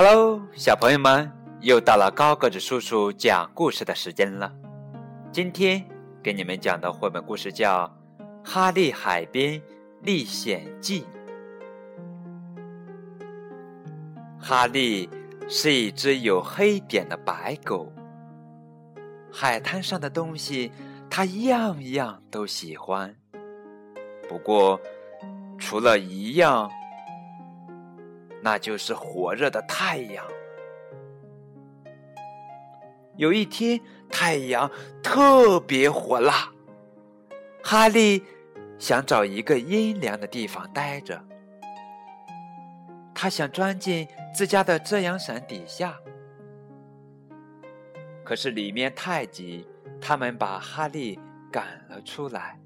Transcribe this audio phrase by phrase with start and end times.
[0.00, 1.28] Hello，小朋友们，
[1.60, 4.54] 又到了高个子叔叔讲故事的时间了。
[5.32, 5.84] 今天
[6.22, 7.92] 给你们讲的绘本故事叫
[8.48, 9.60] 《哈利海边
[10.02, 11.02] 历险记》。
[14.38, 15.10] 哈利
[15.48, 17.92] 是一只有黑点的白狗，
[19.32, 20.70] 海滩上的东西
[21.10, 23.16] 他样样都喜欢，
[24.28, 24.80] 不过
[25.58, 26.70] 除了一样。
[28.42, 30.24] 那就是火热的太阳。
[33.16, 34.70] 有一天，太阳
[35.02, 36.52] 特别火辣，
[37.64, 38.22] 哈利
[38.78, 41.20] 想找一个阴凉的地方待着。
[43.12, 45.98] 他想钻进自家的遮阳伞底下，
[48.24, 49.66] 可是里面太挤，
[50.00, 51.18] 他们把哈利
[51.50, 52.56] 赶了出来。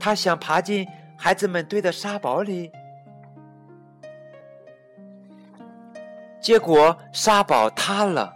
[0.00, 0.84] 他想爬进
[1.16, 2.72] 孩子们堆的沙堡里。
[6.40, 8.32] 结果沙堡塌了，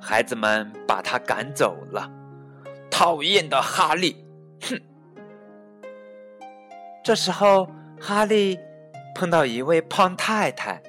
[0.00, 2.10] 孩子们把他赶走了。
[2.90, 4.24] 讨厌的哈利，
[4.62, 4.80] 哼！
[7.02, 7.68] 这时候，
[8.00, 8.58] 哈利
[9.14, 10.80] 碰到一位胖太太，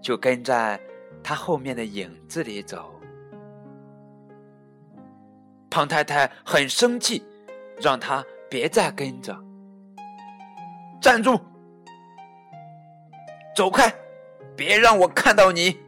[0.00, 0.80] 就跟在
[1.22, 2.90] 他后面的影子里走。
[5.68, 7.22] 胖太太很生气，
[7.82, 9.36] 让他别再跟着。
[11.00, 11.38] 站住！
[13.54, 13.92] 走开！
[14.56, 15.78] 别让我看到你！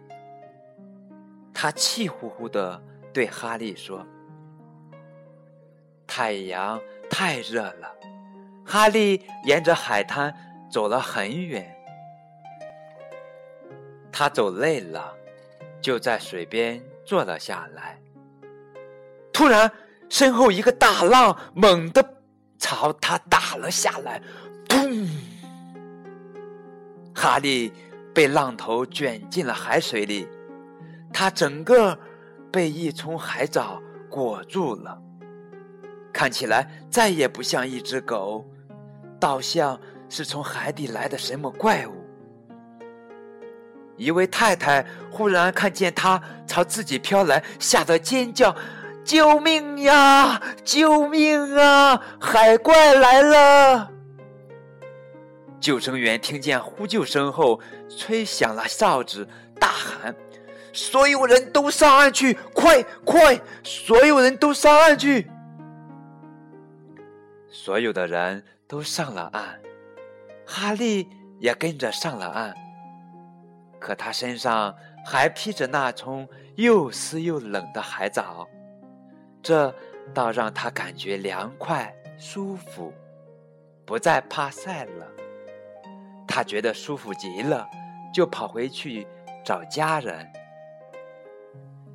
[1.55, 4.07] 他气呼呼的对哈利说
[6.07, 7.95] ：“太阳太热了。”
[8.63, 10.35] 哈利沿着海滩
[10.71, 11.75] 走了很远，
[14.13, 15.15] 他走累了，
[15.81, 17.99] 就在水边坐了下来。
[19.33, 19.71] 突然，
[20.09, 22.05] 身后一个大浪猛地
[22.59, 24.21] 朝他打了下来，
[24.69, 25.09] 砰！
[27.15, 27.73] 哈利。
[28.17, 30.27] 被浪头卷进了海水里，
[31.13, 31.99] 他整个
[32.51, 34.99] 被一丛海藻裹住了，
[36.15, 38.43] 看起来再也不像一只狗，
[39.21, 41.93] 倒像是从海底来的什么怪物。
[43.99, 48.57] 一位太太忽然看见他朝自己飘来，吓得尖叫
[49.05, 50.41] ：“救命呀！
[50.65, 52.03] 救命啊！
[52.19, 53.93] 海怪来了！”
[55.61, 59.27] 救生员听见呼救声后，吹响了哨子，
[59.59, 60.15] 大喊
[60.73, 62.35] ：“所有人都上岸去！
[62.55, 65.31] 快快，所有人都上岸去！”
[67.49, 69.61] 所有的人都上了岸，
[70.47, 71.09] 哈利
[71.39, 72.55] 也跟着上了岸。
[73.79, 74.75] 可他身上
[75.05, 78.49] 还披着那丛又湿又冷的海藻，
[79.43, 79.75] 这
[80.13, 82.93] 倒让他感觉凉快舒服，
[83.85, 85.07] 不再怕晒了。
[86.37, 87.67] 他觉得舒服极了，
[88.13, 89.07] 就跑回去
[89.43, 90.31] 找家人。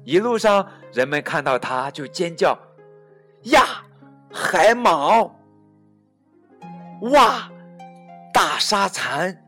[0.03, 2.57] 一路上，人们看到他就尖叫
[3.53, 3.63] ：“呀，
[4.33, 5.31] 海蟒！
[7.01, 7.51] 哇，
[8.33, 9.45] 大沙蚕！”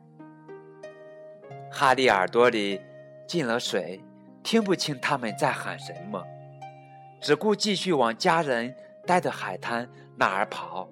[1.73, 2.79] 哈利耳朵里
[3.27, 3.99] 进了水，
[4.43, 6.23] 听不清他们在喊什么，
[7.19, 8.75] 只顾继续往家人
[9.07, 10.87] 待的海滩那儿跑。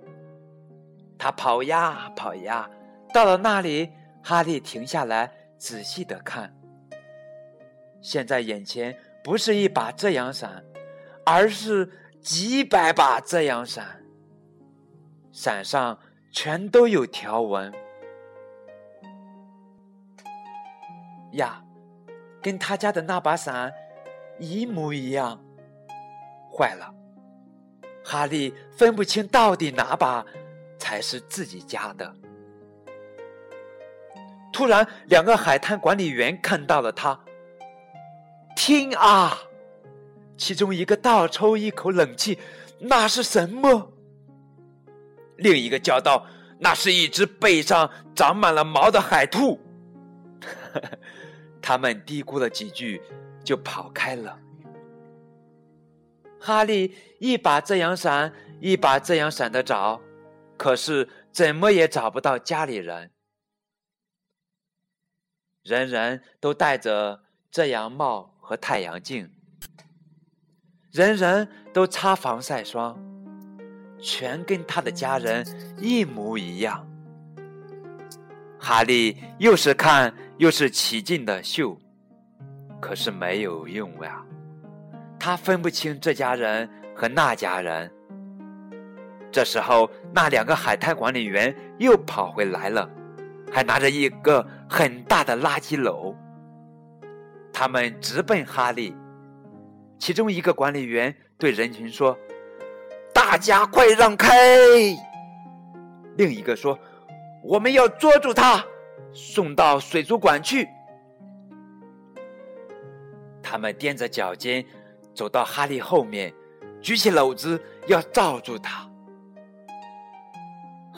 [1.19, 2.67] 他跑呀跑呀。
[3.13, 3.91] 到了那里，
[4.23, 6.53] 哈利停下来仔细的看。
[8.01, 10.63] 现在眼前不是一把遮阳伞，
[11.25, 14.01] 而是几百把遮阳伞，
[15.31, 15.99] 伞上
[16.31, 17.71] 全都有条纹。
[21.33, 21.63] 呀，
[22.41, 23.71] 跟他家的那把伞
[24.39, 25.43] 一模一样。
[26.53, 26.93] 坏了，
[28.03, 30.25] 哈利分不清到底哪把
[30.77, 32.13] 才是自己家的。
[34.51, 37.19] 突然，两个海滩管理员看到了他。
[38.55, 39.37] 听啊！
[40.37, 42.37] 其中一个倒抽一口冷气，
[42.79, 43.93] 那是什么？
[45.37, 46.25] 另一个叫道
[46.59, 49.59] ：“那是一只背上长满了毛的海兔。
[51.61, 53.01] ”他们嘀咕了几句，
[53.43, 54.37] 就跑开了。
[56.39, 60.01] 哈利一把遮阳伞一把遮阳伞的找，
[60.57, 63.11] 可是怎么也找不到家里人。
[65.63, 67.21] 人人都戴着
[67.51, 69.29] 遮阳帽和太阳镜，
[70.91, 72.99] 人人都擦防晒霜，
[74.01, 75.45] 全跟他的家人
[75.77, 76.87] 一模一样。
[78.59, 81.77] 哈利又是看又是起劲的嗅，
[82.79, 84.25] 可是没有用呀，
[85.19, 87.91] 他分不清这家人和那家人。
[89.31, 92.89] 这时候，那两个海滩管理员又跑回来了。
[93.53, 96.15] 还拿着一个很大的垃圾篓，
[97.51, 98.95] 他们直奔哈利。
[99.99, 102.17] 其中一个管理员对人群说
[103.13, 104.31] ：“大家快让开！”
[106.15, 106.79] 另一个说
[107.43, 108.65] ：“我们要捉住他，
[109.11, 110.65] 送到水族馆去。”
[113.43, 114.65] 他们踮着脚尖
[115.13, 116.33] 走到哈利后面，
[116.81, 118.89] 举起篓子要罩住他。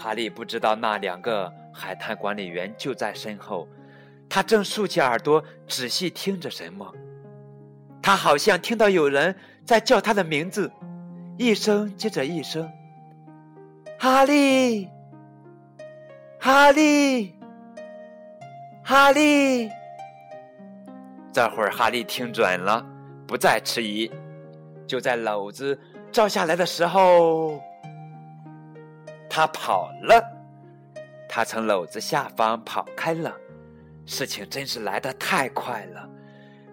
[0.04, 3.66] 哈利不知道那两个海滩管理员就在身后，
[4.28, 6.94] 他正竖起耳朵仔细听着什么。
[8.02, 9.34] 他好像听到有人
[9.64, 10.70] 在叫他的名字，
[11.38, 12.70] 一声接着一声
[13.98, 14.90] ：“哈利，
[16.38, 17.34] 哈利，
[18.84, 19.70] 哈利。”
[21.32, 22.86] 这会儿，哈利听准了，
[23.26, 24.12] 不再迟疑。
[24.86, 25.80] 就在篓子
[26.12, 27.58] 照下来的时候，
[29.36, 30.24] 他跑了。
[31.28, 33.36] 他从篓子下方跑开了。
[34.06, 36.08] 事情真是来得太快了。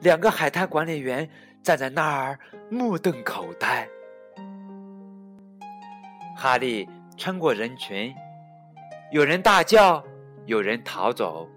[0.00, 1.26] 两个海滩管理员
[1.62, 3.88] 站在那儿目瞪口呆。
[6.36, 6.86] 哈利
[7.16, 8.14] 穿过人群，
[9.10, 10.04] 有人大叫，
[10.44, 11.48] 有人逃走，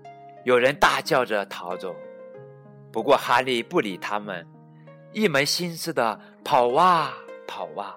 [0.45, 1.93] 有人大叫着逃走。
[2.93, 4.47] 不过，哈利不理他们，
[5.11, 7.11] 一门心思的跑啊
[7.45, 7.93] 跑啊。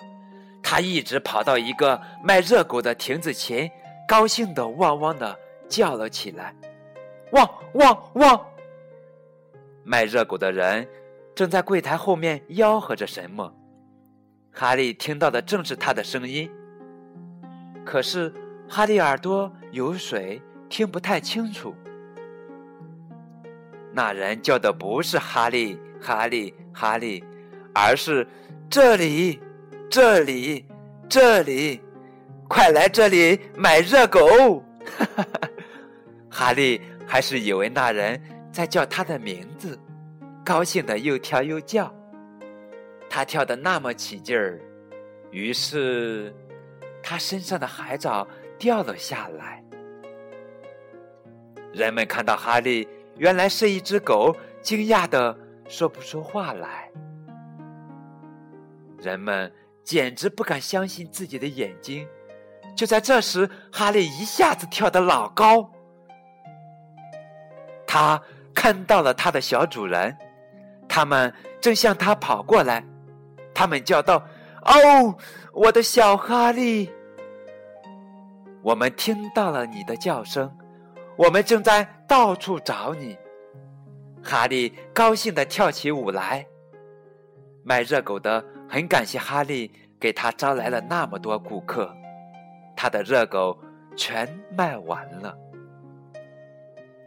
[0.69, 3.71] 他一直跑到一个卖热狗的亭子前，
[4.09, 6.53] 高兴的汪汪的叫了起来
[7.31, 8.47] ：“汪汪汪！”
[9.87, 10.85] 卖热狗的人
[11.37, 13.55] 正在柜台后面吆喝着什么。
[14.51, 16.51] 哈利听到的正是他的声音，
[17.85, 18.35] 可是
[18.69, 21.77] 哈利耳朵有水，听不太清楚。
[23.93, 27.23] 那人叫的不是哈利，哈利，哈利，
[27.73, 28.27] 而是
[28.69, 29.39] 这里，
[29.89, 30.65] 这里，
[31.09, 31.81] 这里，
[32.49, 34.63] 快来这里买热狗！
[36.31, 38.21] 哈利还是以为那人
[38.53, 39.79] 在叫他的名字，
[40.45, 41.93] 高兴的又跳又叫。
[43.09, 44.61] 他跳的那么起劲儿，
[45.31, 46.35] 于是
[47.03, 48.27] 他身上的海藻
[48.59, 49.63] 掉了下来。
[51.73, 52.87] 人们看到哈利。
[53.19, 55.35] 原来是一只狗，惊讶的
[55.71, 56.91] 说不出话来。
[59.01, 59.51] 人们
[59.87, 62.07] 简直不敢相信自己的眼睛。
[62.75, 65.71] 就在这时，哈利一下子跳得老高。
[67.87, 68.21] 他
[68.53, 70.15] 看到了他的小主人，
[70.89, 72.85] 他们正向他跑过来。
[73.55, 74.23] 他们叫道
[74.67, 75.17] ：“哦，
[75.53, 76.91] 我的小哈利！
[78.63, 80.53] 我们听到了你的叫声。”
[81.17, 83.17] 我们正在到处找你，
[84.23, 86.45] 哈利高兴的跳起舞来。
[87.65, 91.95] 卖热狗的很感谢哈利给他招来了那么多顾客，
[92.77, 93.59] 他的热狗
[93.97, 95.37] 全卖完了。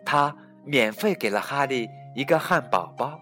[0.06, 3.20] 他免费给了哈利一个汉堡包。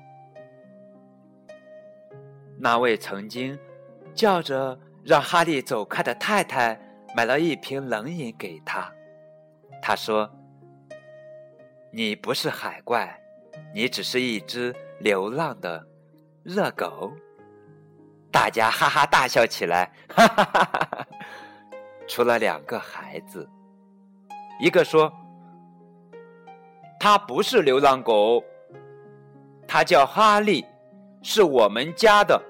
[2.60, 3.58] 那位曾经
[4.14, 6.80] 叫着让哈利走开的太太
[7.16, 8.92] 买了一瓶冷饮给他，
[9.82, 10.30] 他说。
[11.90, 13.20] 你不是海怪，
[13.74, 15.88] 你只是一只流浪的
[16.44, 17.12] 热狗。
[18.32, 21.08] 大家哈哈大笑起来，哈哈哈哈哈！
[22.08, 23.48] 除了两个孩子，
[24.60, 25.12] 一个说
[27.00, 28.44] ：“他不是流浪狗，
[29.68, 30.66] 他叫哈利，
[31.22, 32.42] 是我们家的。”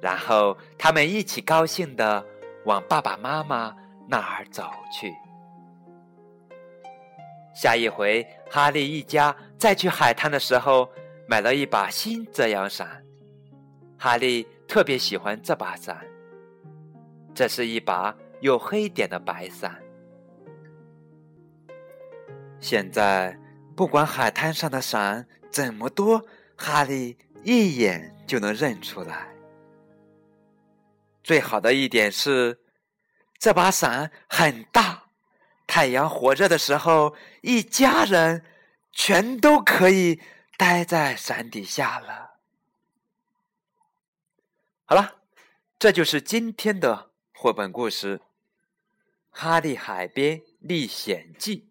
[0.00, 2.24] 然后他们一起高兴的
[2.64, 3.74] 往爸爸妈妈
[4.08, 5.12] 那儿走去。
[7.54, 10.88] 下一回，哈利一家再去海滩的时候，
[11.26, 13.02] 买了一把新遮阳伞。
[13.98, 16.06] 哈利特别喜欢这把伞，
[17.34, 19.82] 这是一把有黑点的白伞。
[22.60, 23.38] 现在，
[23.76, 26.24] 不管海滩上的伞怎么多，
[26.56, 29.28] 哈利一眼就能认出来。
[31.22, 32.60] 最好的一点是，
[33.38, 35.04] 这把伞很大。
[35.66, 38.44] 太阳火热的时候，一家人
[38.92, 40.20] 全都可以
[40.56, 42.35] 待在伞底下了。
[44.88, 45.16] 好了，
[45.80, 48.18] 这就是今天的绘本故事
[49.30, 51.68] 《哈利海边历险记》。